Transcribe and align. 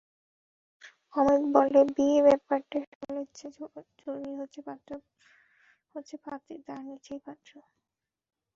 অমিত 1.13 1.43
বলে, 1.55 1.81
বিয়ে 1.95 2.19
ব্যাপারটায় 2.27 2.85
সকলের 2.89 3.27
চেয়ে 3.35 3.53
জরুরি 3.99 4.31
হচ্ছে 4.39 4.59
পাত্রী, 6.25 6.55
তার 6.67 6.81
নীচেই 6.87 7.19
পাত্র। 7.25 7.51